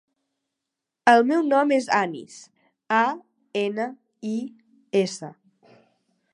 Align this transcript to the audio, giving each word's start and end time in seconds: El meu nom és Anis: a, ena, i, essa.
El 1.11 1.19
meu 1.31 1.43
nom 1.49 1.73
és 1.77 1.89
Anis: 1.97 2.39
a, 3.01 3.03
ena, 3.65 3.89
i, 4.33 4.35
essa. 5.05 5.35